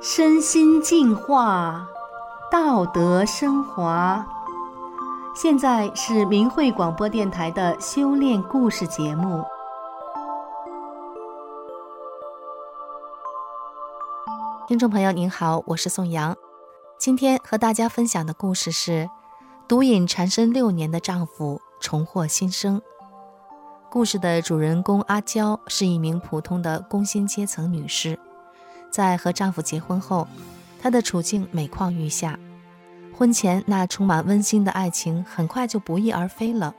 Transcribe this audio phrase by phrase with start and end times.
[0.00, 1.86] 身心净化，
[2.50, 4.26] 道德升华。
[5.34, 9.44] 现在是明慧广播电台的修炼故事节目。
[14.66, 16.36] 听众朋友您好，我是宋阳。
[16.98, 19.08] 今天和大家分享的故事是：
[19.68, 22.80] 毒瘾缠身六年的丈夫重获新生。
[23.92, 28.16] 故事的主人公阿娇是一名普通的工薪阶层女士。
[28.88, 30.28] 在和丈夫结婚后，
[30.80, 32.38] 她的处境每况愈下。
[33.12, 36.72] 婚前那充满温馨的爱情很快就不翼而飞了。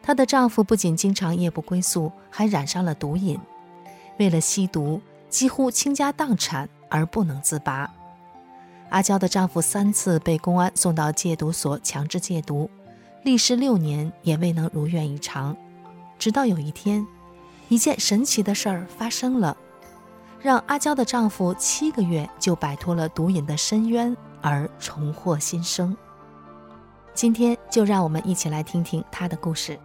[0.00, 3.36] 她的丈夫不仅经常夜不归宿，还染上了毒瘾。
[4.20, 7.92] 为了吸毒，几乎倾家荡产而不能自拔。
[8.90, 12.70] 阿娇的丈夫三次被公安送到戒毒所强制戒毒，
[13.24, 15.56] 历时六年也未能如愿以偿。
[16.18, 17.06] 直到有一天，
[17.68, 19.56] 一件神奇的事儿发生了。
[20.40, 25.96] 让阿娇的丈夫七个月就摆脱了毒瘾的深渊，而重获新生。
[27.12, 29.76] 今天就让我们一起来听听她的故事。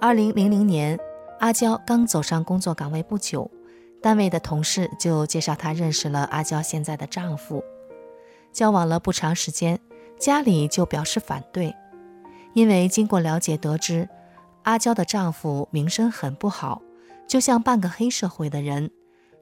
[0.00, 0.98] 二零零零年，
[1.38, 3.48] 阿娇刚走上工作岗位不久，
[4.02, 7.62] 单位的同事就介绍她认识了阿娇现在的丈夫。
[8.52, 9.78] 交往了不长时间，
[10.22, 11.74] 家里就表示反对，
[12.54, 14.08] 因为经过了解得知。
[14.62, 16.80] 阿娇的丈夫名声很不好，
[17.26, 18.88] 就像半个黑社会的人。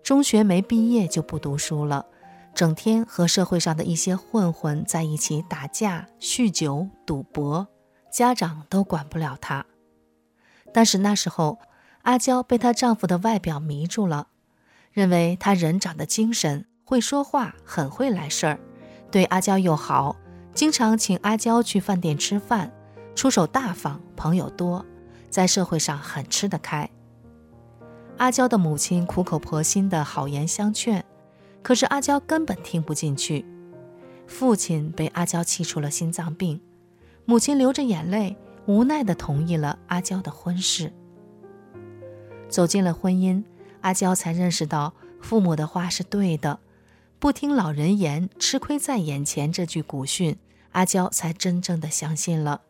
[0.03, 2.07] 中学没毕业就不读书了，
[2.55, 7.69] 整天和社会上的一些混混在一起打架、酗酒、赌博，
[8.11, 9.67] 家长都管不了他。
[10.73, 11.59] 但是那时候，
[12.05, 14.29] 阿娇被她丈夫的外表迷住了，
[14.93, 18.59] 认为他人长得精神，会说话，很会来事儿，
[19.11, 20.17] 对阿娇又好，
[20.55, 22.73] 经常请阿娇去饭店吃饭，
[23.15, 24.85] 出手大方，朋友多。
[25.31, 26.91] 在社会上很吃得开。
[28.17, 31.05] 阿娇的母亲苦口婆心的好言相劝，
[31.63, 33.47] 可是阿娇根本听不进去。
[34.27, 36.61] 父亲被阿娇气出了心脏病，
[37.25, 38.37] 母亲流着眼泪，
[38.67, 40.93] 无奈地同意了阿娇的婚事。
[42.49, 43.45] 走进了婚姻，
[43.83, 46.59] 阿娇才认识到父母的话是对的，
[47.21, 50.39] 不听老人言，吃亏在眼前这句古训，
[50.73, 52.63] 阿娇才真正的相信了。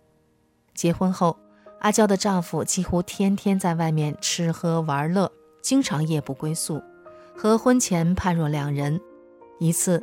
[0.75, 1.39] 结婚后。
[1.79, 6.83] 阿娇的丈夫几乎天天在外面吃喝玩乐，经常夜不归宿，
[7.35, 9.01] 和婚前判若两人。
[9.59, 10.03] 一次，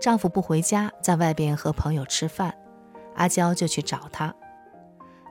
[0.00, 2.52] 丈夫不回家，在外边和朋友吃饭，
[3.14, 4.34] 阿娇就去找他。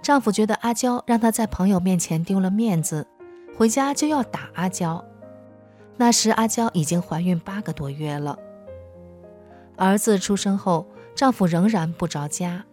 [0.01, 3.05] 丈夫觉得阿娇让他在朋友面前丢了面子，
[3.57, 5.03] 回家就要打阿娇。
[5.97, 8.39] 那时阿娇已经怀孕八个多月了。
[9.81, 12.64] 儿子出生后，丈夫仍然不着家，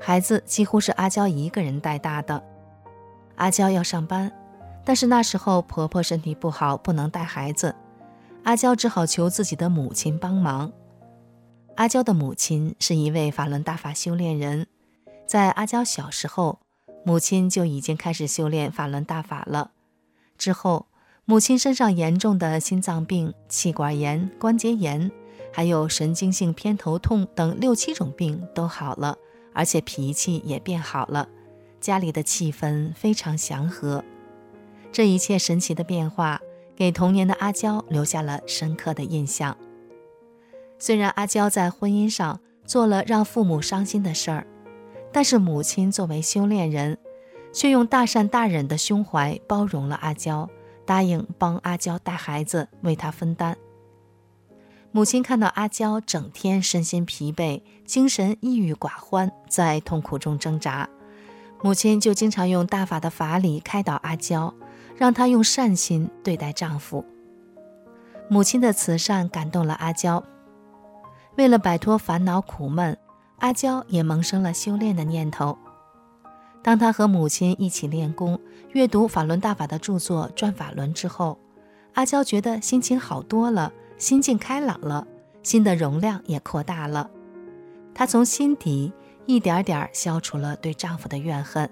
[0.00, 2.42] 孩子几乎是阿娇一个人带大的。
[3.36, 4.32] 阿娇要上班，
[4.84, 7.76] 但是那时候婆婆身体不好，不能带孩子，
[8.42, 10.72] 阿娇只好求自己的母亲帮忙。
[11.76, 14.66] 阿娇的母亲是一位法轮大法修炼人，
[15.28, 16.58] 在阿娇小时候，
[17.04, 19.70] 母亲就已经开始修炼法轮大法了。
[20.36, 20.86] 之后，
[21.24, 25.12] 母亲身上严重的心脏病、气管炎、关节炎，
[25.52, 29.16] 还有神经性偏头痛等六七种病都好了，
[29.52, 31.28] 而且脾气也变好了。
[31.80, 34.04] 家里的气氛非常祥和，
[34.92, 36.40] 这一切神奇的变化
[36.76, 39.56] 给童年的阿娇留下了深刻的印象。
[40.78, 44.46] 虽然阿娇在婚姻上做了让父母伤心的事儿，
[45.10, 46.98] 但是母亲作为修炼人，
[47.52, 50.48] 却用大善大忍的胸怀包容了阿娇，
[50.84, 53.56] 答应帮阿娇带孩子，为她分担。
[54.92, 60.88] 母亲看到阿娇整天身心疲惫，精神抑郁寡欢，在痛苦中挣扎。
[61.62, 64.52] 母亲就经常用大法的法理开导阿娇，
[64.96, 67.04] 让她用善心对待丈夫。
[68.28, 70.24] 母亲的慈善感动了阿娇，
[71.36, 72.98] 为了摆脱烦恼苦闷，
[73.38, 75.56] 阿娇也萌生了修炼的念头。
[76.62, 78.40] 当她和母亲一起练功，
[78.72, 81.38] 阅读法轮大法的著作《转法轮》之后，
[81.94, 85.06] 阿娇觉得心情好多了，心境开朗了，
[85.44, 87.08] 心的容量也扩大了。
[87.94, 88.92] 她从心底。
[89.26, 91.70] 一点点消除了对丈夫的怨恨，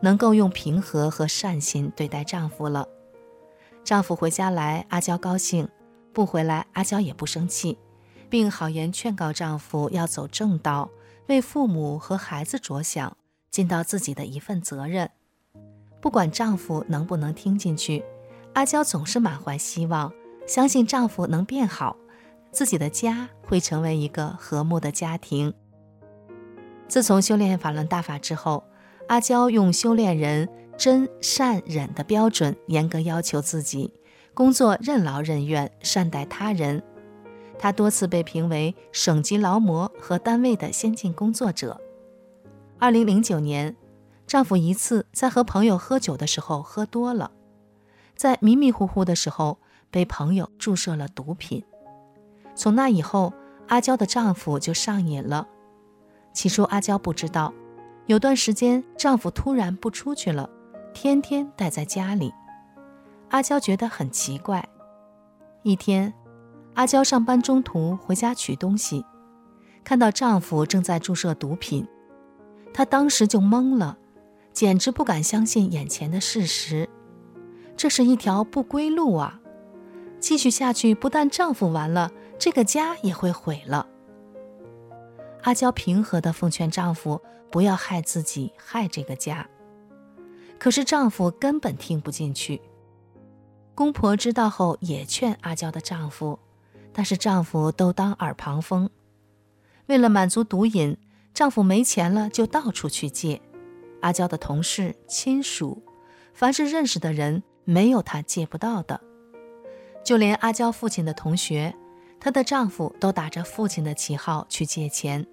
[0.00, 2.88] 能够用平和和善心对待丈夫了。
[3.84, 5.66] 丈夫回家来，阿娇高兴；
[6.12, 7.78] 不回来，阿娇也不生气，
[8.28, 10.90] 并好言劝告丈夫要走正道，
[11.28, 13.16] 为父母和孩子着想，
[13.52, 15.08] 尽到自己的一份责任。
[16.00, 18.02] 不管丈夫能不能听进去，
[18.54, 20.12] 阿娇总是满怀希望，
[20.50, 21.96] 相信丈夫能变好，
[22.50, 25.54] 自己的家会成为一个和睦的家庭。
[26.88, 28.64] 自从修炼法轮大法之后，
[29.06, 33.94] 阿娇用修炼人真善忍的标准，严格要求自己，
[34.34, 36.82] 工作任劳任怨，善待他人。
[37.56, 41.80] 她多次被评为省级劳模和单位的先进工作者。
[42.80, 43.76] 二零零九年，
[44.26, 47.30] 丈夫一次在和朋友喝酒的时候喝多了，
[48.16, 51.62] 在迷迷糊糊的时候被朋友注射了毒品。
[52.54, 53.32] 从那以后，
[53.68, 55.48] 阿娇的丈夫就上瘾了。
[56.32, 57.52] 起初，阿娇不知道，
[58.06, 60.48] 有段时间丈夫突然不出去了，
[60.92, 62.32] 天天待在家里。
[63.30, 64.68] 阿娇觉得很奇怪。
[65.62, 66.12] 一天，
[66.74, 69.04] 阿娇上班中途回家取东西，
[69.82, 71.86] 看到丈夫正在注射毒品，
[72.72, 73.98] 她当时就懵了，
[74.52, 76.88] 简直不敢相信眼前的事实。
[77.76, 79.39] 这是一条不归路啊！
[80.20, 83.86] 继续下去，不但丈夫完了，这个家也会毁了。
[85.42, 87.20] 阿娇平和地奉劝丈夫
[87.50, 89.48] 不要害自己，害这个家。
[90.58, 92.60] 可是丈夫根本听不进去。
[93.74, 96.38] 公婆知道后也劝阿娇的丈夫，
[96.92, 98.90] 但是丈夫都当耳旁风。
[99.86, 100.98] 为了满足毒瘾，
[101.32, 103.40] 丈夫没钱了就到处去借。
[104.02, 105.82] 阿娇的同事、亲属，
[106.34, 109.00] 凡是认识的人，没有她借不到的。
[110.10, 111.72] 就连阿娇父亲的同学。
[112.18, 115.24] 她的丈夫都打着父亲的旗号去借钱。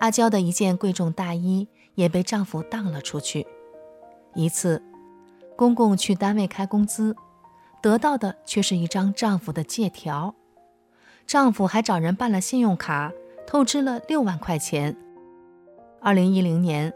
[0.00, 3.46] 阿娇的一件贵重大衣也被丈夫当了出去。
[4.34, 4.82] 一次，
[5.54, 7.14] 公公去单位开工资，
[7.80, 10.34] 得到的却是一张丈夫的借条。
[11.24, 13.12] 丈夫还找人办了信用卡，
[13.46, 14.96] 透支了六万块钱。
[16.00, 16.92] 二零一零年，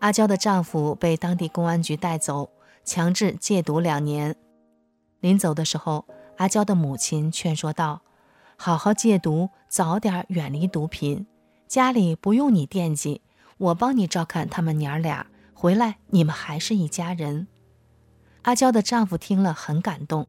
[0.00, 2.50] 阿娇的丈夫被当地公安局带走，
[2.84, 4.36] 强制戒毒两年。
[5.20, 6.06] 临走的时候，
[6.36, 8.02] 阿娇的母亲劝说道
[8.56, 11.26] ：“好好戒毒，早点远离毒品。
[11.66, 13.22] 家里不用你惦记，
[13.58, 15.26] 我帮你照看他们娘俩。
[15.52, 17.48] 回来，你们还是一家人。”
[18.42, 20.28] 阿娇的丈夫听了很感动。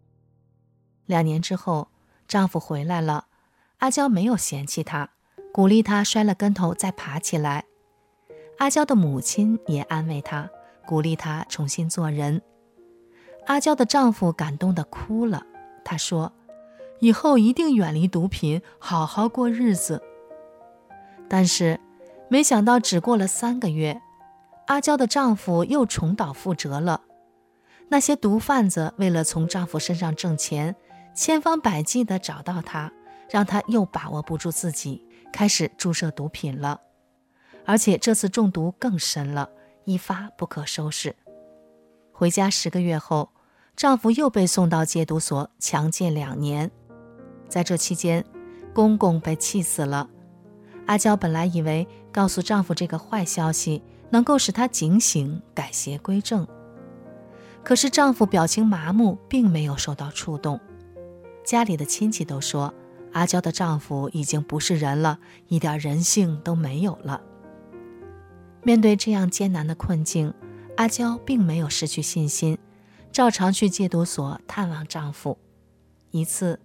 [1.06, 1.89] 两年之后，
[2.27, 3.27] 丈夫回来了，
[3.77, 5.12] 阿娇没有嫌弃他，
[5.53, 7.65] 鼓励他摔了跟头再爬起来。
[8.57, 10.50] 阿娇的母亲也安慰他，
[10.85, 12.42] 鼓励他重新做人。
[13.50, 15.44] 阿娇的丈夫感动的哭了。
[15.84, 16.31] 他说
[17.01, 20.04] ：“以后一定远离毒品，好好过日子。”
[21.28, 21.80] 但是，
[22.28, 24.00] 没想到只过了三个月，
[24.68, 27.01] 阿娇的丈夫又重蹈覆辙了。
[27.88, 30.75] 那些毒贩子为了从丈夫身上挣钱，
[31.16, 32.94] 千方百计地找到他，
[33.31, 35.04] 让他又把握不住自己，
[35.34, 36.80] 开始注射毒品了。
[37.66, 39.50] 而且这次中毒更深了，
[39.86, 41.16] 一发不可收拾。
[42.13, 43.31] 回家十个月后。
[43.80, 46.70] 丈夫又被送到戒毒所强戒两年，
[47.48, 48.26] 在这期间，
[48.74, 50.10] 公公被气死了。
[50.86, 56.46] 阿娇本来以为告诉丈夫这个坏消息能够使他警醒、改邪归正，
[57.64, 60.60] 可是丈夫表情麻木，并没有受到触动。
[61.46, 62.74] 家里的亲戚都说，
[63.14, 67.22] 阿娇的丈夫已经不是人了，一点人性都没有了。
[68.62, 70.34] 面对这样艰难的困境，
[70.76, 72.58] 阿娇并没有失去信心。
[73.11, 75.38] 照常去戒毒所探望丈夫。
[76.11, 76.59] 一次，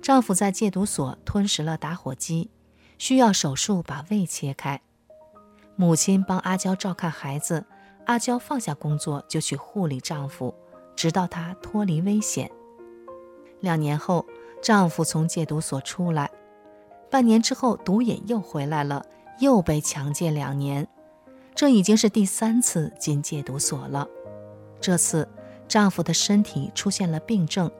[0.00, 2.50] 丈夫在戒毒所吞食了打火机，
[2.98, 4.80] 需要手术把胃切开。
[5.76, 7.64] 母亲帮阿娇照看孩子，
[8.06, 10.54] 阿娇放下工作就去护理丈夫，
[10.96, 12.50] 直到他脱离危险。
[13.60, 14.24] 两年后，
[14.62, 16.30] 丈夫从戒毒所出来，
[17.10, 19.04] 半年之后毒瘾又回来了，
[19.40, 20.88] 又被强戒两年。
[21.54, 24.08] 这已经是第三次进戒毒所了，
[24.80, 25.28] 这次。
[25.68, 27.70] 丈夫的身体出现了病症，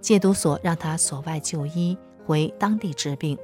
[0.00, 3.36] 戒毒所让他所外就医，回当地治病。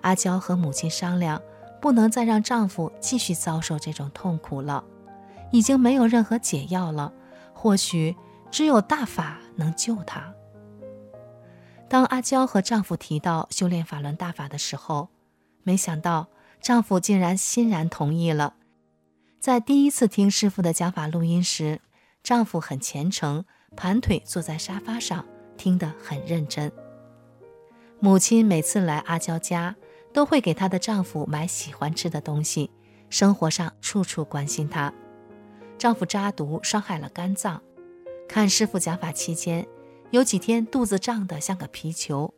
[0.00, 1.40] 阿娇和母亲商量，
[1.80, 4.84] 不能再让丈夫继续遭受这种痛苦了，
[5.52, 7.12] 已经没有任何解药了，
[7.54, 8.16] 或许
[8.50, 10.34] 只有大法能救他。
[11.88, 15.08] 当阿娇和丈夫提到修炼法轮大法的时候，
[15.62, 16.28] 没想到
[16.60, 18.54] 丈夫竟然欣然同意了。
[19.40, 21.80] 在第一次听师傅的讲法录音时，
[22.28, 23.42] 丈夫很虔诚，
[23.74, 25.24] 盘腿坐在沙发上，
[25.56, 26.70] 听得很认真。
[28.00, 29.74] 母亲每次来阿娇家，
[30.12, 32.70] 都会给她的丈夫买喜欢吃的东西，
[33.08, 34.92] 生活上处处关心她。
[35.78, 37.62] 丈夫扎毒伤害了肝脏，
[38.28, 39.66] 看师傅讲法期间，
[40.10, 42.34] 有几天肚子胀得像个皮球，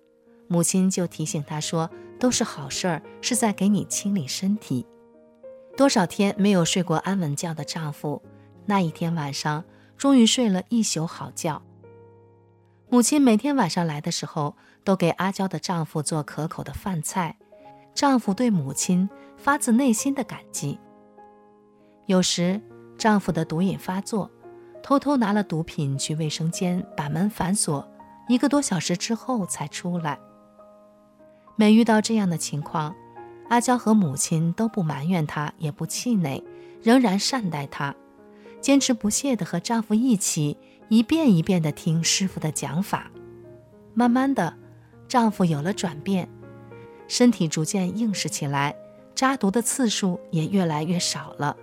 [0.47, 4.87] 母亲就提醒他说：“都是好事儿，是在给你清理身体。”
[5.76, 8.23] 多少天没有睡过安稳觉的丈夫。
[8.66, 9.64] 那一天晚上，
[10.00, 11.61] 终于睡了一宿好觉。
[12.88, 17.37] 母亲每天晚上来的时候，都给阿娇的丈夫做可口的饭菜，
[17.95, 20.80] 丈夫对母亲发自内心的感激。
[22.07, 22.59] 有时，
[22.97, 24.30] 丈夫的毒瘾发作，
[24.83, 27.87] 偷偷拿了毒品去卫生间，把门反锁，
[28.26, 30.19] 一个多小时之后才出来。
[31.57, 32.95] 每遇到这样的情况，
[33.50, 36.42] 阿娇和母亲都不埋怨他，也不气馁，
[36.83, 37.95] 仍然善待他，
[38.61, 40.57] 坚持不懈地和丈夫一起
[40.88, 43.11] 一遍一遍地听师傅的讲法。
[43.95, 44.57] 慢慢的，
[45.09, 46.29] 丈夫有了转变，
[47.09, 48.76] 身体逐渐硬实起来，
[49.14, 51.57] 扎毒的次数也越来越少了。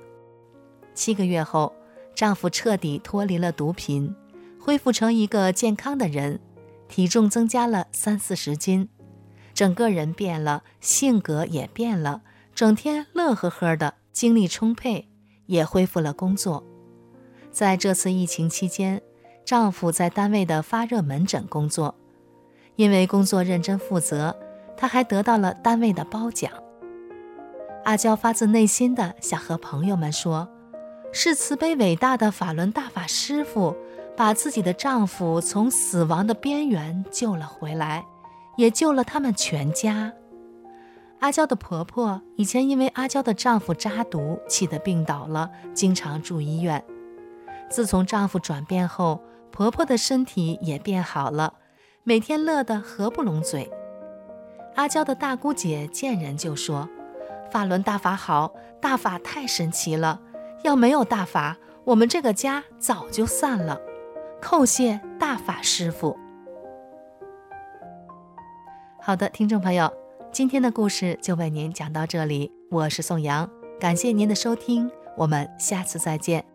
[0.93, 1.73] 七个月后，
[2.15, 4.13] 丈夫彻底脱离了毒品，
[4.59, 6.39] 恢复成一个健康的人，
[6.87, 8.89] 体重增加了三四十斤。
[9.53, 12.21] 整个人变了，性格也变了，
[12.53, 15.07] 整天乐呵呵的，精力充沛，
[15.45, 16.63] 也恢复了工作。
[17.57, 19.01] 在这次疫情期间，
[19.43, 21.95] 丈夫在单位的发热门诊工作，
[22.75, 24.37] 因为工作认真负责，
[24.77, 26.51] 他还得到了单位的褒奖。
[27.83, 30.47] 阿娇发自内心的想和朋友们说，
[31.11, 33.75] 是慈悲伟大的法轮大法师父，
[34.15, 38.05] 把自己的丈夫从死亡的边缘救了回来。
[38.57, 40.13] 也救了他们全家。
[41.21, 46.83] 阿娇的婆婆以前因为阿娇的丈夫扎毒，气得病倒了，经常住医院。
[47.69, 49.21] 自从丈夫转变后，
[49.51, 51.53] 婆婆的身体也变好了，
[52.03, 53.69] 每天乐得合不拢嘴。
[54.75, 56.87] 阿娇的大姑姐见人就说
[57.51, 60.21] ：“法轮大法好，大法太神奇了，
[60.63, 63.81] 要没有大法，我们这个家早就散了。”
[64.39, 66.15] 叩谢大法师父。
[69.01, 69.91] 好的，听众朋友，
[70.31, 72.51] 今天的故事就为您讲到这里。
[72.69, 76.45] 我是宋阳，感谢您的收听，我们下次再见。